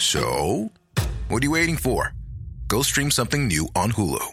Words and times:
So, 0.00 0.72
what 1.28 1.42
are 1.42 1.44
you 1.44 1.50
waiting 1.50 1.76
for? 1.76 2.14
Go 2.68 2.80
stream 2.80 3.10
something 3.10 3.46
new 3.46 3.68
on 3.76 3.92
Hulu. 3.92 4.32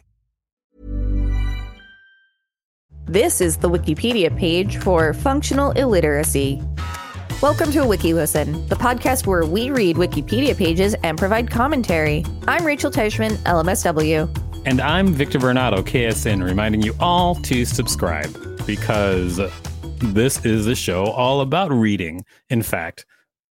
This 3.06 3.42
is 3.42 3.58
the 3.58 3.70
Wikipedia 3.70 4.34
page 4.34 4.78
for 4.78 5.14
functional 5.14 5.72
illiteracy. 5.72 6.64
Welcome 7.42 7.74
to 7.74 7.80
a 7.80 7.88
Wiki 7.88 8.14
Listen, 8.14 8.66
the 8.70 8.78
podcast 8.78 9.28
where 9.28 9.46
we 9.46 9.70
read 9.70 9.98
Wikipedia 9.98 10.56
pages 10.56 10.96
and 11.04 11.18
provide 11.18 11.52
commentary. 11.52 12.24
I'm 12.48 12.66
Rachel 12.66 12.90
Teichman, 12.90 13.36
LMSW. 13.44 14.64
And 14.66 14.80
I'm 14.80 15.08
Victor 15.08 15.38
Varnado, 15.38 15.80
KSN, 15.80 16.46
reminding 16.46 16.82
you 16.82 16.96
all 17.02 17.36
to 17.36 17.66
subscribe 17.66 18.34
because 18.66 19.42
this 20.00 20.46
is 20.46 20.66
a 20.66 20.76
show 20.76 21.08
all 21.08 21.42
about 21.42 21.74
reading. 21.74 22.24
In 22.50 22.64
fact, 22.64 23.06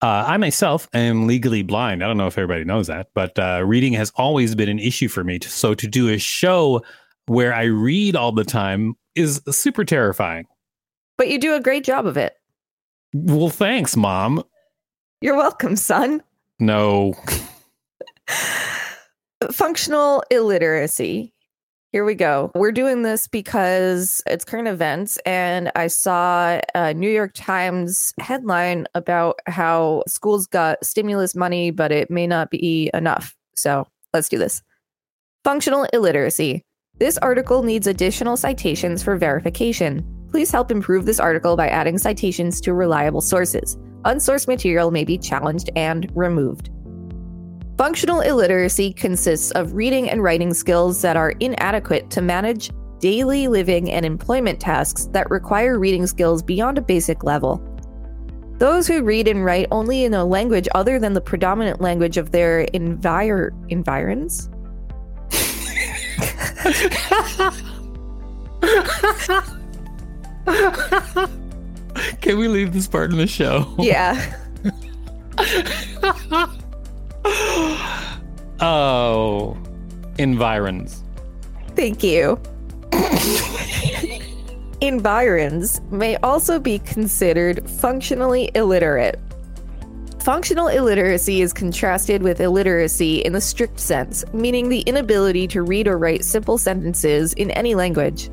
uh, 0.00 0.24
I 0.26 0.36
myself 0.36 0.88
am 0.94 1.26
legally 1.26 1.62
blind. 1.62 2.04
I 2.04 2.06
don't 2.06 2.16
know 2.16 2.28
if 2.28 2.38
everybody 2.38 2.64
knows 2.64 2.86
that, 2.86 3.08
but 3.14 3.38
uh, 3.38 3.62
reading 3.64 3.94
has 3.94 4.12
always 4.14 4.54
been 4.54 4.68
an 4.68 4.78
issue 4.78 5.08
for 5.08 5.24
me. 5.24 5.40
So 5.42 5.74
to 5.74 5.86
do 5.86 6.08
a 6.08 6.18
show 6.18 6.82
where 7.26 7.52
I 7.52 7.64
read 7.64 8.14
all 8.14 8.32
the 8.32 8.44
time 8.44 8.94
is 9.14 9.42
super 9.50 9.84
terrifying. 9.84 10.46
But 11.16 11.28
you 11.28 11.40
do 11.40 11.54
a 11.54 11.60
great 11.60 11.84
job 11.84 12.06
of 12.06 12.16
it. 12.16 12.34
Well, 13.12 13.48
thanks, 13.48 13.96
mom. 13.96 14.44
You're 15.20 15.36
welcome, 15.36 15.74
son. 15.74 16.22
No. 16.60 17.14
Functional 19.50 20.22
illiteracy 20.30 21.32
here 21.92 22.04
we 22.04 22.14
go. 22.14 22.50
We're 22.54 22.72
doing 22.72 23.02
this 23.02 23.26
because 23.26 24.22
it's 24.26 24.44
current 24.44 24.68
events, 24.68 25.16
and 25.24 25.72
I 25.74 25.86
saw 25.86 26.60
a 26.74 26.92
New 26.92 27.10
York 27.10 27.32
Times 27.34 28.12
headline 28.20 28.86
about 28.94 29.40
how 29.46 30.02
schools 30.06 30.46
got 30.46 30.84
stimulus 30.84 31.34
money, 31.34 31.70
but 31.70 31.90
it 31.90 32.10
may 32.10 32.26
not 32.26 32.50
be 32.50 32.90
enough. 32.92 33.34
So 33.54 33.86
let's 34.12 34.28
do 34.28 34.38
this. 34.38 34.62
Functional 35.44 35.84
illiteracy. 35.92 36.62
This 36.98 37.16
article 37.18 37.62
needs 37.62 37.86
additional 37.86 38.36
citations 38.36 39.02
for 39.02 39.16
verification. 39.16 40.04
Please 40.30 40.50
help 40.50 40.70
improve 40.70 41.06
this 41.06 41.20
article 41.20 41.56
by 41.56 41.68
adding 41.68 41.96
citations 41.96 42.60
to 42.60 42.74
reliable 42.74 43.22
sources. 43.22 43.78
Unsourced 44.04 44.46
material 44.46 44.90
may 44.90 45.04
be 45.04 45.16
challenged 45.16 45.70
and 45.74 46.10
removed. 46.14 46.70
Functional 47.78 48.20
illiteracy 48.22 48.92
consists 48.92 49.52
of 49.52 49.72
reading 49.74 50.10
and 50.10 50.20
writing 50.20 50.52
skills 50.52 51.00
that 51.02 51.16
are 51.16 51.30
inadequate 51.38 52.10
to 52.10 52.20
manage 52.20 52.70
daily 52.98 53.46
living 53.46 53.92
and 53.92 54.04
employment 54.04 54.58
tasks 54.58 55.06
that 55.12 55.30
require 55.30 55.78
reading 55.78 56.04
skills 56.04 56.42
beyond 56.42 56.76
a 56.76 56.80
basic 56.80 57.22
level. 57.22 57.62
Those 58.58 58.88
who 58.88 59.04
read 59.04 59.28
and 59.28 59.44
write 59.44 59.68
only 59.70 60.04
in 60.04 60.12
a 60.12 60.24
language 60.24 60.66
other 60.74 60.98
than 60.98 61.12
the 61.12 61.20
predominant 61.20 61.80
language 61.80 62.16
of 62.16 62.32
their 62.32 62.66
envir- 62.74 63.52
environs. 63.70 64.50
Can 72.20 72.38
we 72.38 72.48
leave 72.48 72.72
this 72.72 72.88
part 72.88 73.12
in 73.12 73.18
the 73.18 73.28
show? 73.28 73.72
Yeah. 73.78 74.34
oh, 78.60 79.56
environs. 80.18 81.02
Thank 81.74 82.02
you. 82.02 82.40
environs 84.80 85.80
may 85.90 86.16
also 86.16 86.58
be 86.58 86.78
considered 86.80 87.68
functionally 87.68 88.50
illiterate. 88.54 89.18
Functional 90.20 90.68
illiteracy 90.68 91.40
is 91.40 91.52
contrasted 91.52 92.22
with 92.22 92.40
illiteracy 92.40 93.18
in 93.20 93.32
the 93.32 93.40
strict 93.40 93.80
sense, 93.80 94.24
meaning 94.34 94.68
the 94.68 94.80
inability 94.80 95.46
to 95.48 95.62
read 95.62 95.88
or 95.88 95.96
write 95.96 96.24
simple 96.24 96.58
sentences 96.58 97.32
in 97.34 97.50
any 97.52 97.74
language. 97.74 98.28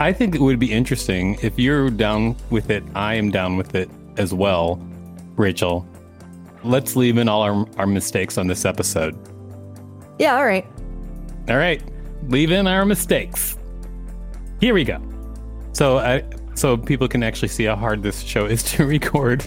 I 0.00 0.12
think 0.12 0.34
it 0.34 0.40
would 0.40 0.58
be 0.58 0.72
interesting 0.72 1.38
if 1.42 1.58
you're 1.58 1.90
down 1.90 2.34
with 2.48 2.70
it, 2.70 2.82
I 2.94 3.14
am 3.14 3.30
down 3.30 3.56
with 3.56 3.74
it 3.74 3.90
as 4.16 4.34
well, 4.34 4.82
Rachel, 5.36 5.86
let's 6.64 6.96
leave 6.96 7.18
in 7.18 7.28
all 7.28 7.42
our, 7.42 7.66
our 7.76 7.86
mistakes 7.86 8.38
on 8.38 8.46
this 8.46 8.64
episode. 8.64 9.16
Yeah, 10.18 10.34
all 10.34 10.46
right. 10.46 10.66
All 11.48 11.56
right. 11.56 11.82
Leave 12.28 12.52
in 12.52 12.66
our 12.66 12.84
mistakes. 12.84 13.58
Here 14.60 14.74
we 14.74 14.84
go. 14.84 15.00
So 15.72 15.98
I 15.98 16.24
so 16.54 16.76
people 16.76 17.08
can 17.08 17.22
actually 17.22 17.48
see 17.48 17.64
how 17.64 17.76
hard 17.76 18.02
this 18.02 18.20
show 18.20 18.44
is 18.46 18.62
to 18.74 18.84
record. 18.84 19.44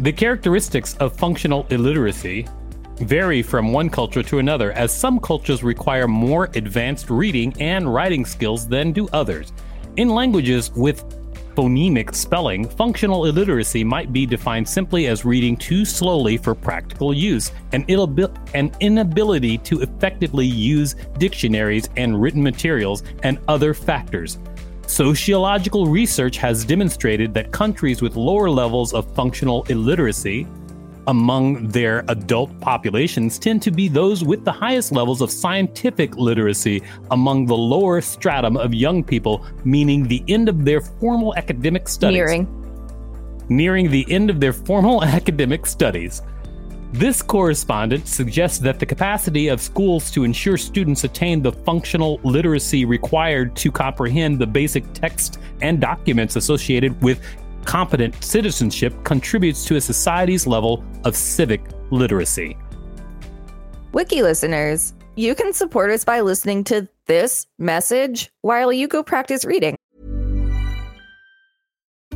the 0.00 0.12
characteristics 0.12 0.96
of 0.98 1.16
functional 1.16 1.66
illiteracy 1.70 2.46
vary 2.98 3.42
from 3.42 3.72
one 3.72 3.88
culture 3.88 4.22
to 4.22 4.38
another, 4.38 4.72
as 4.72 4.92
some 4.92 5.18
cultures 5.18 5.62
require 5.62 6.06
more 6.06 6.50
advanced 6.54 7.10
reading 7.10 7.54
and 7.60 7.92
writing 7.92 8.24
skills 8.24 8.68
than 8.68 8.92
do 8.92 9.08
others. 9.12 9.52
In 9.96 10.08
languages 10.08 10.70
with 10.72 11.04
phonemic 11.54 12.14
spelling, 12.14 12.68
functional 12.68 13.26
illiteracy 13.26 13.84
might 13.84 14.12
be 14.12 14.26
defined 14.26 14.68
simply 14.68 15.06
as 15.06 15.24
reading 15.24 15.56
too 15.56 15.84
slowly 15.84 16.36
for 16.36 16.54
practical 16.54 17.12
use, 17.14 17.52
an, 17.72 17.84
an 18.54 18.72
inability 18.80 19.58
to 19.58 19.80
effectively 19.80 20.46
use 20.46 20.94
dictionaries 21.18 21.88
and 21.96 22.20
written 22.20 22.42
materials, 22.42 23.02
and 23.22 23.38
other 23.48 23.74
factors. 23.74 24.38
Sociological 24.86 25.86
research 25.86 26.36
has 26.36 26.64
demonstrated 26.64 27.32
that 27.34 27.52
countries 27.52 28.02
with 28.02 28.16
lower 28.16 28.50
levels 28.50 28.92
of 28.92 29.10
functional 29.14 29.62
illiteracy, 29.64 30.46
among 31.06 31.68
their 31.68 32.04
adult 32.08 32.58
populations 32.60 33.38
tend 33.38 33.62
to 33.62 33.70
be 33.70 33.88
those 33.88 34.24
with 34.24 34.44
the 34.44 34.52
highest 34.52 34.92
levels 34.92 35.20
of 35.20 35.30
scientific 35.30 36.16
literacy 36.16 36.82
among 37.10 37.46
the 37.46 37.56
lower 37.56 38.00
stratum 38.00 38.56
of 38.56 38.72
young 38.74 39.02
people, 39.02 39.44
meaning 39.64 40.06
the 40.06 40.22
end 40.28 40.48
of 40.48 40.64
their 40.64 40.80
formal 40.80 41.34
academic 41.36 41.88
studies. 41.88 42.16
Nearing. 42.16 43.46
Nearing 43.48 43.90
the 43.90 44.06
end 44.10 44.30
of 44.30 44.40
their 44.40 44.52
formal 44.52 45.02
academic 45.18 45.66
studies. 45.66 46.22
This 46.92 47.22
correspondent 47.22 48.06
suggests 48.06 48.58
that 48.58 48.78
the 48.78 48.84
capacity 48.84 49.48
of 49.48 49.62
schools 49.62 50.10
to 50.10 50.24
ensure 50.24 50.58
students 50.58 51.04
attain 51.04 51.40
the 51.40 51.50
functional 51.50 52.20
literacy 52.22 52.84
required 52.84 53.56
to 53.56 53.72
comprehend 53.72 54.38
the 54.38 54.46
basic 54.46 54.84
text 54.92 55.38
and 55.62 55.80
documents 55.80 56.36
associated 56.36 57.00
with 57.02 57.18
competent 57.64 58.22
citizenship 58.22 58.92
contributes 59.04 59.64
to 59.66 59.76
a 59.76 59.80
society's 59.80 60.46
level 60.46 60.84
of 61.04 61.16
civic 61.16 61.62
literacy. 61.90 62.56
Wiki 63.92 64.22
listeners, 64.22 64.94
you 65.16 65.34
can 65.34 65.52
support 65.52 65.90
us 65.90 66.04
by 66.04 66.20
listening 66.20 66.64
to 66.64 66.88
this 67.06 67.46
message 67.58 68.30
while 68.40 68.72
you 68.72 68.88
go 68.88 69.02
practice 69.02 69.44
reading. 69.44 69.76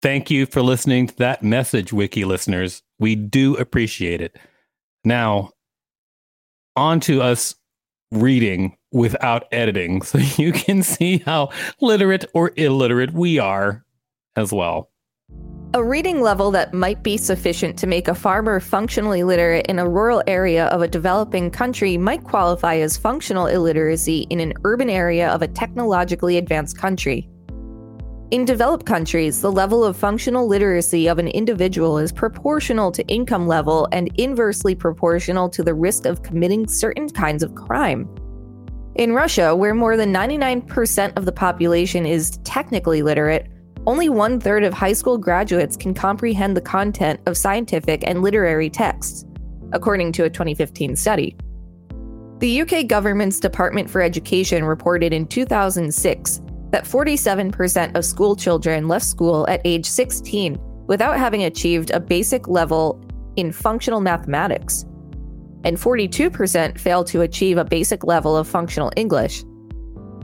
Thank 0.00 0.30
you 0.30 0.46
for 0.46 0.62
listening 0.62 1.08
to 1.08 1.16
that 1.16 1.42
message, 1.42 1.92
Wiki 1.92 2.24
listeners. 2.24 2.82
We 3.00 3.16
do 3.16 3.56
appreciate 3.56 4.20
it. 4.20 4.38
Now, 5.04 5.50
on 6.76 7.00
to 7.00 7.20
us 7.20 7.56
reading 8.12 8.76
without 8.92 9.44
editing 9.50 10.02
so 10.02 10.18
you 10.18 10.52
can 10.52 10.82
see 10.82 11.18
how 11.18 11.50
literate 11.80 12.24
or 12.32 12.52
illiterate 12.56 13.12
we 13.12 13.38
are 13.38 13.84
as 14.36 14.52
well. 14.52 14.90
A 15.74 15.84
reading 15.84 16.22
level 16.22 16.50
that 16.52 16.72
might 16.72 17.02
be 17.02 17.18
sufficient 17.18 17.76
to 17.78 17.86
make 17.86 18.08
a 18.08 18.14
farmer 18.14 18.58
functionally 18.58 19.22
literate 19.22 19.66
in 19.66 19.78
a 19.78 19.88
rural 19.88 20.22
area 20.26 20.66
of 20.66 20.80
a 20.80 20.88
developing 20.88 21.50
country 21.50 21.98
might 21.98 22.24
qualify 22.24 22.76
as 22.76 22.96
functional 22.96 23.46
illiteracy 23.46 24.20
in 24.30 24.40
an 24.40 24.54
urban 24.64 24.88
area 24.88 25.28
of 25.28 25.42
a 25.42 25.48
technologically 25.48 26.38
advanced 26.38 26.78
country. 26.78 27.28
In 28.30 28.44
developed 28.44 28.84
countries, 28.84 29.40
the 29.40 29.50
level 29.50 29.82
of 29.82 29.96
functional 29.96 30.46
literacy 30.46 31.06
of 31.06 31.18
an 31.18 31.28
individual 31.28 31.96
is 31.96 32.12
proportional 32.12 32.92
to 32.92 33.02
income 33.06 33.46
level 33.46 33.88
and 33.90 34.10
inversely 34.18 34.74
proportional 34.74 35.48
to 35.48 35.62
the 35.62 35.72
risk 35.72 36.04
of 36.04 36.22
committing 36.22 36.68
certain 36.68 37.08
kinds 37.08 37.42
of 37.42 37.54
crime. 37.54 38.06
In 38.96 39.14
Russia, 39.14 39.56
where 39.56 39.72
more 39.72 39.96
than 39.96 40.12
99% 40.12 41.16
of 41.16 41.24
the 41.24 41.32
population 41.32 42.04
is 42.04 42.36
technically 42.44 43.00
literate, 43.00 43.50
only 43.86 44.10
one 44.10 44.38
third 44.38 44.62
of 44.62 44.74
high 44.74 44.92
school 44.92 45.16
graduates 45.16 45.74
can 45.74 45.94
comprehend 45.94 46.54
the 46.54 46.60
content 46.60 47.20
of 47.24 47.34
scientific 47.34 48.06
and 48.06 48.20
literary 48.20 48.68
texts, 48.68 49.24
according 49.72 50.12
to 50.12 50.24
a 50.24 50.30
2015 50.30 50.96
study. 50.96 51.34
The 52.40 52.60
UK 52.60 52.88
government's 52.88 53.40
Department 53.40 53.88
for 53.88 54.02
Education 54.02 54.64
reported 54.64 55.14
in 55.14 55.26
2006 55.26 56.42
that 56.70 56.84
47% 56.84 57.96
of 57.96 58.04
school 58.04 58.36
children 58.36 58.88
left 58.88 59.06
school 59.06 59.46
at 59.48 59.60
age 59.64 59.86
16 59.86 60.58
without 60.86 61.18
having 61.18 61.44
achieved 61.44 61.90
a 61.90 62.00
basic 62.00 62.48
level 62.48 63.00
in 63.36 63.52
functional 63.52 64.00
mathematics, 64.00 64.84
and 65.64 65.76
42% 65.76 66.78
failed 66.78 67.06
to 67.08 67.22
achieve 67.22 67.58
a 67.58 67.64
basic 67.64 68.04
level 68.04 68.36
of 68.36 68.48
functional 68.48 68.92
English. 68.96 69.44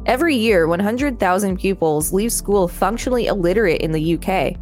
Every 0.06 0.34
year, 0.34 0.66
100,000 0.66 1.58
pupils 1.58 2.12
leave 2.12 2.32
school 2.32 2.68
functionally 2.68 3.26
illiterate 3.26 3.80
in 3.80 3.92
the 3.92 4.14
UK. 4.14 4.56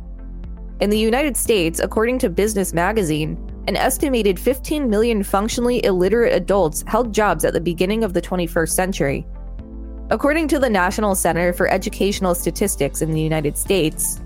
In 0.80 0.90
the 0.90 0.98
United 0.98 1.36
States, 1.36 1.80
according 1.80 2.18
to 2.20 2.30
Business 2.30 2.72
Magazine, 2.72 3.38
an 3.68 3.76
estimated 3.76 4.38
15 4.38 4.88
million 4.88 5.22
functionally 5.22 5.84
illiterate 5.84 6.34
adults 6.34 6.84
held 6.86 7.14
jobs 7.14 7.44
at 7.44 7.52
the 7.52 7.60
beginning 7.60 8.02
of 8.02 8.12
the 8.12 8.22
21st 8.22 8.70
century. 8.70 9.26
According 10.12 10.48
to 10.48 10.58
the 10.58 10.68
National 10.68 11.14
Center 11.14 11.54
for 11.54 11.68
Educational 11.68 12.34
Statistics 12.34 13.00
in 13.00 13.12
the 13.12 13.20
United 13.22 13.56
States, 13.56 14.20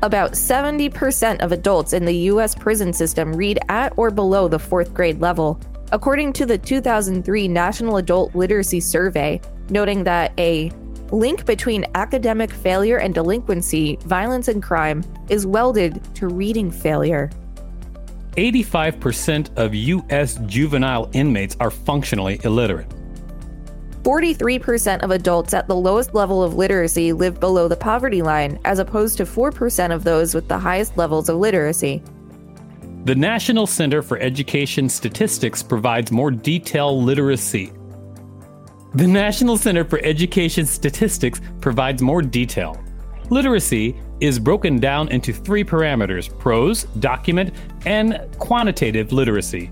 about 0.00 0.32
70% 0.32 1.40
of 1.40 1.52
adults 1.52 1.92
in 1.92 2.06
the 2.06 2.16
US 2.30 2.54
prison 2.54 2.94
system 2.94 3.34
read 3.34 3.58
at 3.68 3.92
or 3.98 4.10
below 4.10 4.48
the 4.48 4.58
fourth 4.58 4.94
grade 4.94 5.20
level, 5.20 5.60
according 5.92 6.32
to 6.32 6.46
the 6.46 6.56
2003 6.56 7.46
National 7.46 7.98
Adult 7.98 8.34
Literacy 8.34 8.80
Survey, 8.80 9.38
noting 9.68 10.02
that 10.04 10.32
a 10.38 10.72
link 11.12 11.44
between 11.44 11.84
academic 11.94 12.50
failure 12.50 12.96
and 12.96 13.12
delinquency, 13.14 13.96
violence, 14.06 14.48
and 14.48 14.62
crime 14.62 15.04
is 15.28 15.46
welded 15.46 16.00
to 16.14 16.28
reading 16.28 16.70
failure. 16.70 17.28
85% 18.38 19.58
of 19.58 19.74
U.S. 19.74 20.36
juvenile 20.46 21.10
inmates 21.12 21.54
are 21.60 21.70
functionally 21.70 22.40
illiterate. 22.44 22.90
43% 24.06 25.00
of 25.00 25.10
adults 25.10 25.52
at 25.52 25.66
the 25.66 25.74
lowest 25.74 26.14
level 26.14 26.40
of 26.40 26.54
literacy 26.54 27.12
live 27.12 27.40
below 27.40 27.66
the 27.66 27.74
poverty 27.74 28.22
line, 28.22 28.56
as 28.64 28.78
opposed 28.78 29.16
to 29.16 29.24
4% 29.24 29.92
of 29.92 30.04
those 30.04 30.32
with 30.32 30.46
the 30.46 30.56
highest 30.56 30.96
levels 30.96 31.28
of 31.28 31.38
literacy. 31.38 32.00
The 33.04 33.16
National 33.16 33.66
Center 33.66 34.02
for 34.02 34.16
Education 34.20 34.88
Statistics 34.88 35.60
provides 35.60 36.12
more 36.12 36.30
detailed 36.30 37.02
literacy. 37.02 37.72
The 38.94 39.08
National 39.08 39.56
Center 39.56 39.84
for 39.84 39.98
Education 40.04 40.66
Statistics 40.66 41.40
provides 41.60 42.00
more 42.00 42.22
detail. 42.22 42.80
Literacy 43.30 44.00
is 44.20 44.38
broken 44.38 44.78
down 44.78 45.08
into 45.08 45.32
three 45.32 45.64
parameters 45.64 46.28
prose, 46.38 46.84
document, 47.00 47.52
and 47.86 48.20
quantitative 48.38 49.10
literacy. 49.10 49.68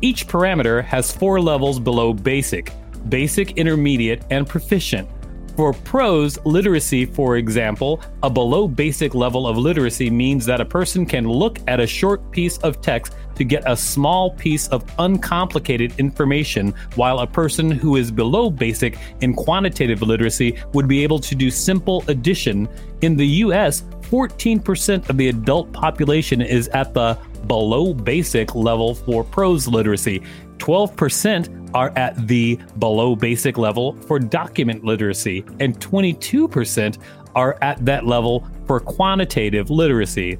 Each 0.00 0.26
parameter 0.26 0.82
has 0.84 1.12
four 1.12 1.38
levels 1.38 1.78
below 1.78 2.14
basic 2.14 2.72
basic, 3.08 3.58
intermediate, 3.58 4.22
and 4.30 4.48
proficient. 4.48 5.08
For 5.56 5.72
prose 5.72 6.36
literacy, 6.44 7.06
for 7.06 7.36
example, 7.36 8.00
a 8.24 8.30
below 8.30 8.66
basic 8.66 9.14
level 9.14 9.46
of 9.46 9.56
literacy 9.56 10.10
means 10.10 10.44
that 10.46 10.60
a 10.60 10.64
person 10.64 11.06
can 11.06 11.28
look 11.28 11.60
at 11.68 11.78
a 11.78 11.86
short 11.86 12.28
piece 12.32 12.58
of 12.58 12.80
text 12.80 13.14
to 13.36 13.44
get 13.44 13.62
a 13.66 13.76
small 13.76 14.32
piece 14.32 14.66
of 14.68 14.84
uncomplicated 14.98 15.94
information, 15.98 16.74
while 16.96 17.20
a 17.20 17.26
person 17.26 17.70
who 17.70 17.94
is 17.94 18.10
below 18.10 18.50
basic 18.50 18.98
in 19.20 19.32
quantitative 19.32 20.02
literacy 20.02 20.58
would 20.72 20.88
be 20.88 21.04
able 21.04 21.20
to 21.20 21.36
do 21.36 21.50
simple 21.50 22.02
addition. 22.08 22.68
In 23.02 23.16
the 23.16 23.26
US, 23.26 23.82
14% 24.10 25.08
of 25.08 25.16
the 25.16 25.28
adult 25.28 25.72
population 25.72 26.40
is 26.42 26.66
at 26.68 26.94
the 26.94 27.16
below 27.46 27.94
basic 27.94 28.56
level 28.56 28.94
for 28.94 29.22
prose 29.22 29.68
literacy. 29.68 30.20
12% 30.58 31.63
are 31.74 31.92
at 31.96 32.26
the 32.26 32.58
below 32.78 33.14
basic 33.14 33.58
level 33.58 33.94
for 34.02 34.18
document 34.18 34.84
literacy, 34.84 35.44
and 35.60 35.78
22% 35.80 36.98
are 37.34 37.58
at 37.60 37.84
that 37.84 38.06
level 38.06 38.46
for 38.66 38.80
quantitative 38.80 39.68
literacy. 39.70 40.38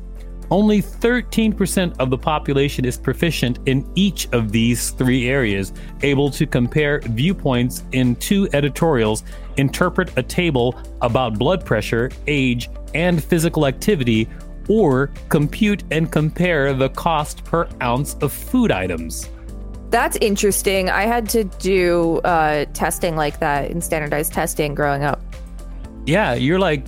Only 0.50 0.82
13% 0.82 1.96
of 1.98 2.10
the 2.10 2.18
population 2.18 2.84
is 2.84 2.96
proficient 2.96 3.58
in 3.66 3.90
each 3.94 4.28
of 4.32 4.52
these 4.52 4.90
three 4.90 5.28
areas, 5.28 5.72
able 6.02 6.30
to 6.30 6.46
compare 6.46 7.00
viewpoints 7.00 7.82
in 7.92 8.14
two 8.16 8.48
editorials, 8.52 9.24
interpret 9.56 10.16
a 10.16 10.22
table 10.22 10.78
about 11.00 11.38
blood 11.38 11.64
pressure, 11.64 12.10
age, 12.26 12.68
and 12.94 13.24
physical 13.24 13.66
activity, 13.66 14.28
or 14.68 15.10
compute 15.28 15.82
and 15.90 16.12
compare 16.12 16.72
the 16.72 16.90
cost 16.90 17.44
per 17.44 17.68
ounce 17.82 18.14
of 18.20 18.32
food 18.32 18.70
items. 18.70 19.28
That's 19.94 20.16
interesting. 20.16 20.90
I 20.90 21.02
had 21.02 21.28
to 21.28 21.44
do 21.44 22.18
uh, 22.24 22.64
testing 22.72 23.14
like 23.14 23.38
that 23.38 23.70
in 23.70 23.80
standardized 23.80 24.32
testing 24.32 24.74
growing 24.74 25.04
up. 25.04 25.22
Yeah, 26.04 26.34
you're 26.34 26.58
like 26.58 26.84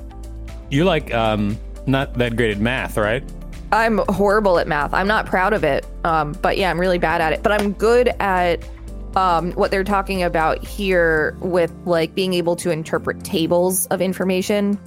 you're 0.72 0.86
like 0.86 1.14
um 1.14 1.56
not 1.86 2.14
that 2.14 2.34
great 2.34 2.50
at 2.50 2.58
math, 2.58 2.96
right? 2.96 3.22
I'm 3.70 3.98
horrible 4.08 4.58
at 4.58 4.66
math. 4.66 4.92
I'm 4.92 5.06
not 5.06 5.26
proud 5.26 5.52
of 5.52 5.62
it. 5.62 5.86
Um, 6.02 6.32
but 6.42 6.58
yeah, 6.58 6.68
I'm 6.68 6.80
really 6.80 6.98
bad 6.98 7.20
at 7.20 7.32
it. 7.32 7.44
But 7.44 7.52
I'm 7.52 7.74
good 7.74 8.08
at 8.18 8.68
um, 9.14 9.52
what 9.52 9.70
they're 9.70 9.84
talking 9.84 10.24
about 10.24 10.66
here 10.66 11.36
with 11.38 11.72
like 11.84 12.12
being 12.12 12.34
able 12.34 12.56
to 12.56 12.72
interpret 12.72 13.22
tables 13.22 13.86
of 13.86 14.02
information. 14.02 14.80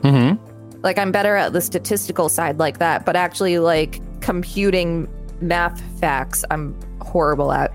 Mm-hmm. 0.00 0.42
Like 0.80 0.96
I'm 0.96 1.12
better 1.12 1.36
at 1.36 1.52
the 1.52 1.60
statistical 1.60 2.30
side 2.30 2.58
like 2.58 2.78
that, 2.78 3.04
but 3.04 3.14
actually 3.14 3.58
like 3.58 4.00
computing 4.22 5.06
math 5.42 5.80
facts, 5.98 6.44
I'm 6.50 6.74
horrible 7.00 7.52
at. 7.52 7.72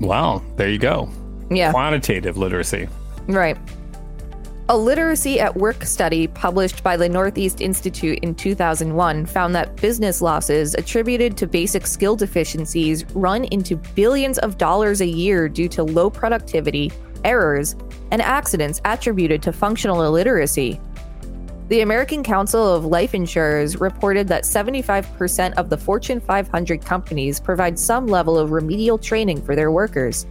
Wow, 0.00 0.42
there 0.56 0.70
you 0.70 0.78
go. 0.78 1.10
Yeah. 1.50 1.72
Quantitative 1.72 2.36
literacy. 2.36 2.88
Right. 3.26 3.56
A 4.68 4.78
literacy 4.78 5.40
at 5.40 5.56
work 5.56 5.82
study 5.84 6.28
published 6.28 6.84
by 6.84 6.96
the 6.96 7.08
Northeast 7.08 7.60
Institute 7.60 8.20
in 8.20 8.36
2001 8.36 9.26
found 9.26 9.52
that 9.56 9.74
business 9.76 10.22
losses 10.22 10.74
attributed 10.74 11.36
to 11.38 11.48
basic 11.48 11.88
skill 11.88 12.14
deficiencies 12.14 13.04
run 13.16 13.46
into 13.46 13.74
billions 13.96 14.38
of 14.38 14.58
dollars 14.58 15.00
a 15.00 15.06
year 15.06 15.48
due 15.48 15.68
to 15.70 15.82
low 15.82 16.08
productivity, 16.08 16.92
errors, 17.24 17.74
and 18.12 18.22
accidents 18.22 18.80
attributed 18.84 19.42
to 19.42 19.52
functional 19.52 20.04
illiteracy. 20.04 20.80
The 21.70 21.82
American 21.82 22.24
Council 22.24 22.74
of 22.74 22.84
Life 22.84 23.14
Insurers 23.14 23.80
reported 23.80 24.26
that 24.26 24.42
75% 24.42 25.52
of 25.52 25.70
the 25.70 25.76
Fortune 25.76 26.20
500 26.20 26.84
companies 26.84 27.38
provide 27.38 27.78
some 27.78 28.08
level 28.08 28.36
of 28.36 28.50
remedial 28.50 28.98
training 28.98 29.40
for 29.40 29.54
their 29.54 29.70
workers. 29.70 30.26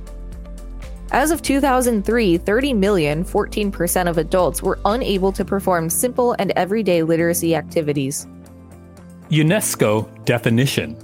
As 1.12 1.32
of 1.32 1.42
2003, 1.42 2.38
30 2.38 2.74
million, 2.74 3.24
14% 3.24 4.10
of 4.10 4.18
adults 4.18 4.62
were 4.62 4.80
unable 4.84 5.32
to 5.32 5.46
perform 5.46 5.90
simple 5.90 6.36
and 6.40 6.52
everyday 6.58 7.04
literacy 7.04 7.56
activities. 7.56 8.28
UNESCO 9.30 10.10
definition 10.26 10.98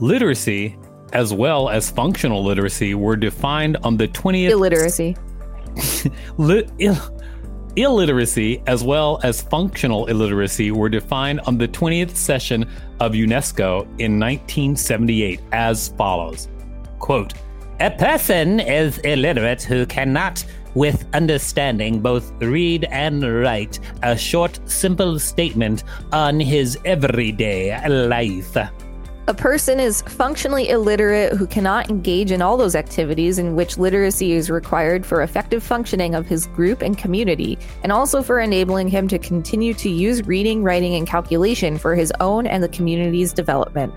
Literacy, 0.00 0.74
as 1.12 1.34
well 1.34 1.68
as 1.68 1.90
functional 1.90 2.42
literacy, 2.42 2.94
were 2.94 3.14
defined 3.14 3.76
on 3.82 3.98
the 3.98 4.08
20th. 4.08 4.48
Illiteracy. 4.48 5.16
Li- 6.38 6.66
Ill- 6.78 7.13
illiteracy, 7.76 8.62
as 8.66 8.84
well 8.84 9.20
as 9.22 9.42
functional 9.42 10.06
illiteracy, 10.06 10.70
were 10.70 10.88
defined 10.88 11.40
on 11.40 11.58
the 11.58 11.68
20th 11.68 12.16
session 12.16 12.62
of 13.00 13.12
UNESCO 13.12 13.82
in 13.98 14.18
1978 14.18 15.40
as 15.52 15.88
follows 15.88 16.48
Quote, 16.98 17.34
a 17.80 17.90
person 17.90 18.60
is 18.60 18.98
illiterate 18.98 19.62
who 19.62 19.84
cannot, 19.84 20.44
with 20.74 21.04
understanding, 21.12 22.00
both 22.00 22.32
read 22.40 22.84
and 22.90 23.22
write 23.22 23.80
a 24.02 24.16
short, 24.16 24.58
simple 24.64 25.18
statement 25.18 25.84
on 26.12 26.40
his 26.40 26.78
everyday 26.84 27.76
life. 27.88 28.56
A 29.26 29.32
person 29.32 29.80
is 29.80 30.02
functionally 30.02 30.68
illiterate 30.68 31.32
who 31.32 31.46
cannot 31.46 31.88
engage 31.88 32.30
in 32.30 32.42
all 32.42 32.58
those 32.58 32.74
activities 32.74 33.38
in 33.38 33.56
which 33.56 33.78
literacy 33.78 34.32
is 34.32 34.50
required 34.50 35.06
for 35.06 35.22
effective 35.22 35.62
functioning 35.62 36.14
of 36.14 36.26
his 36.26 36.46
group 36.48 36.82
and 36.82 36.98
community, 36.98 37.58
and 37.82 37.90
also 37.90 38.22
for 38.22 38.38
enabling 38.38 38.88
him 38.88 39.08
to 39.08 39.18
continue 39.18 39.72
to 39.72 39.88
use 39.88 40.26
reading, 40.26 40.62
writing, 40.62 40.96
and 40.96 41.06
calculation 41.06 41.78
for 41.78 41.94
his 41.94 42.12
own 42.20 42.46
and 42.46 42.62
the 42.62 42.68
community's 42.68 43.32
development. 43.32 43.94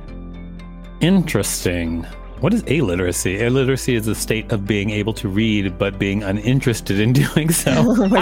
Interesting. 1.02 2.04
What 2.40 2.54
is 2.54 2.64
illiteracy? 2.64 3.42
Illiteracy 3.42 3.96
is 3.96 4.06
the 4.06 4.16
state 4.16 4.50
of 4.54 4.66
being 4.66 4.92
able 4.92 5.14
to 5.16 5.28
read 5.28 5.78
but 5.78 6.00
being 6.00 6.24
uninterested 6.24 7.02
in 7.02 7.12
doing 7.14 7.52
so. 7.52 7.74
Oh 7.78 8.08
my 8.08 8.22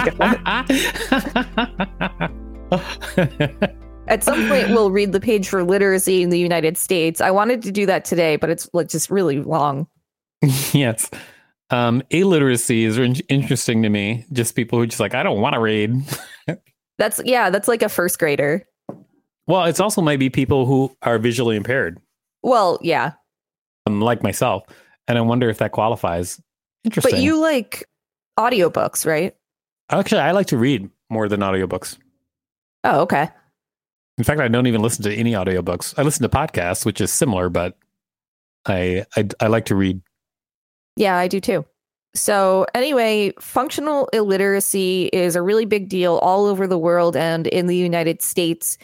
At 4.08 4.24
some 4.24 4.48
point, 4.48 4.70
we'll 4.70 4.92
read 4.92 5.12
the 5.14 5.20
page 5.20 5.48
for 5.50 5.64
literacy 5.64 6.22
in 6.22 6.30
the 6.30 6.38
United 6.40 6.78
States. 6.78 7.22
I 7.22 7.32
wanted 7.32 7.64
to 7.64 7.72
do 7.72 7.86
that 7.88 8.06
today, 8.06 8.36
but 8.36 8.50
it's 8.52 8.70
like 8.74 8.88
just 8.88 9.10
really 9.10 9.42
long. 9.42 9.88
yes. 10.74 11.10
Um, 11.72 12.04
illiteracy 12.12 12.84
is 12.86 12.98
in- 13.00 13.16
interesting 13.30 13.82
to 13.82 13.90
me. 13.90 14.26
Just 14.32 14.56
people 14.56 14.78
who 14.78 14.86
just 14.86 15.00
like, 15.00 15.16
I 15.16 15.24
don't 15.24 15.42
want 15.42 15.54
to 15.56 15.60
read. 15.60 15.96
That's 16.98 17.20
yeah, 17.26 17.50
that's 17.50 17.68
like 17.68 17.82
a 17.82 17.90
first 17.90 18.18
grader. 18.20 18.66
well, 19.48 19.66
it's 19.66 19.82
also 19.82 20.02
maybe 20.02 20.30
people 20.30 20.66
who 20.66 20.96
are 21.02 21.18
visually 21.20 21.58
impaired, 21.58 22.00
Well, 22.42 22.80
yeah, 22.82 23.12
um, 23.86 24.00
like 24.00 24.24
myself. 24.24 24.64
And 25.10 25.18
I 25.18 25.22
wonder 25.22 25.50
if 25.50 25.58
that 25.58 25.74
qualifies. 25.74 26.40
Interesting. 26.86 27.12
but 27.12 27.20
you 27.20 27.38
like 27.42 27.84
audiobooks, 28.40 29.06
right? 29.06 29.36
Actually, 29.90 30.22
I 30.22 30.32
like 30.32 30.48
to 30.48 30.58
read 30.58 30.90
more 31.10 31.28
than 31.28 31.42
audiobooks. 31.42 31.98
Oh, 32.86 33.02
okay. 33.02 33.28
In 34.18 34.24
fact, 34.24 34.40
I 34.40 34.48
don't 34.48 34.68
even 34.68 34.82
listen 34.82 35.04
to 35.04 35.14
any 35.14 35.34
audiobooks. 35.34 35.94
I 35.98 36.04
listen 36.04 36.24
to 36.24 36.30
podcasts, 36.30 36.86
which 36.86 37.02
is 37.02 37.12
similar, 37.12 37.50
but 37.50 37.78
I 38.66 39.06
I, 39.16 39.28
I 39.40 39.48
like 39.48 39.66
to 39.66 39.76
read. 39.76 40.02
Yeah, 40.96 41.18
I 41.18 41.28
do 41.28 41.40
too. 41.40 41.66
So, 42.16 42.66
anyway, 42.74 43.34
functional 43.42 44.08
illiteracy 44.14 45.10
is 45.12 45.36
a 45.36 45.42
really 45.42 45.66
big 45.66 45.90
deal 45.90 46.16
all 46.20 46.46
over 46.46 46.66
the 46.66 46.78
world 46.78 47.18
and 47.18 47.46
in 47.48 47.68
the 47.68 47.76
United 47.76 48.22
States. 48.22 48.78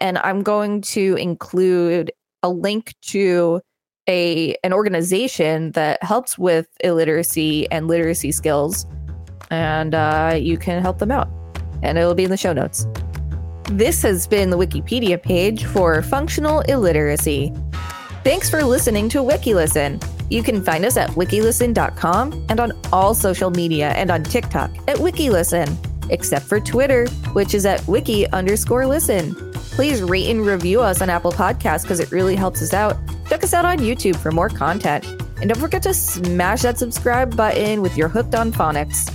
And 0.00 0.16
I'm 0.18 0.42
going 0.42 0.80
to 0.82 1.16
include 1.16 2.10
a 2.42 2.48
link 2.48 2.94
to 3.02 3.60
a 4.08 4.56
an 4.64 4.72
organization 4.72 5.72
that 5.72 6.02
helps 6.02 6.38
with 6.38 6.66
illiteracy 6.82 7.70
and 7.70 7.88
literacy 7.88 8.32
skills, 8.32 8.86
and 9.50 9.94
uh, 9.94 10.38
you 10.40 10.56
can 10.56 10.80
help 10.80 10.98
them 10.98 11.10
out. 11.10 11.28
And 11.82 11.98
it'll 11.98 12.14
be 12.14 12.24
in 12.24 12.30
the 12.30 12.38
show 12.38 12.54
notes. 12.54 12.86
This 13.72 14.00
has 14.02 14.26
been 14.26 14.48
the 14.48 14.56
Wikipedia 14.56 15.22
page 15.22 15.66
for 15.66 16.00
functional 16.00 16.60
illiteracy. 16.62 17.52
Thanks 18.24 18.48
for 18.48 18.64
listening 18.64 19.10
to 19.10 19.18
WikiListen. 19.18 20.02
You 20.30 20.42
can 20.42 20.64
find 20.64 20.86
us 20.86 20.96
at 20.96 21.10
wikilisten.com 21.10 22.46
and 22.48 22.60
on 22.60 22.72
all 22.94 23.14
social 23.14 23.50
media 23.50 23.90
and 23.90 24.10
on 24.10 24.22
TikTok 24.22 24.70
at 24.88 24.96
WikiListen, 24.96 26.10
except 26.10 26.46
for 26.46 26.60
Twitter, 26.60 27.06
which 27.34 27.52
is 27.52 27.66
at 27.66 27.86
wiki 27.86 28.26
underscore 28.28 28.86
listen. 28.86 29.34
Please 29.52 30.02
rate 30.02 30.30
and 30.30 30.46
review 30.46 30.80
us 30.80 31.02
on 31.02 31.10
Apple 31.10 31.32
Podcasts 31.32 31.82
because 31.82 32.00
it 32.00 32.10
really 32.10 32.36
helps 32.36 32.62
us 32.62 32.72
out. 32.72 32.96
Check 33.28 33.44
us 33.44 33.52
out 33.52 33.66
on 33.66 33.78
YouTube 33.78 34.16
for 34.16 34.32
more 34.32 34.48
content. 34.48 35.04
And 35.40 35.50
don't 35.50 35.60
forget 35.60 35.82
to 35.82 35.92
smash 35.92 36.62
that 36.62 36.78
subscribe 36.78 37.36
button 37.36 37.82
with 37.82 37.98
your 37.98 38.08
hooked 38.08 38.34
on 38.34 38.50
phonics. 38.50 39.14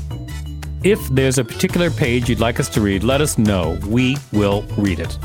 If 0.84 1.08
there's 1.08 1.38
a 1.38 1.46
particular 1.46 1.90
page 1.90 2.28
you'd 2.28 2.42
like 2.42 2.60
us 2.60 2.68
to 2.70 2.82
read, 2.82 3.06
let 3.06 3.22
us 3.22 3.38
know. 3.38 3.80
We 3.88 4.18
will 4.34 4.64
read 4.78 5.00
it. 5.00 5.18